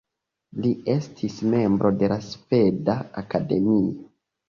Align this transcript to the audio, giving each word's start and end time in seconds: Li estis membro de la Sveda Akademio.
Li 0.63 0.71
estis 0.93 1.37
membro 1.53 1.93
de 2.01 2.11
la 2.15 2.19
Sveda 2.33 2.99
Akademio. 3.25 3.97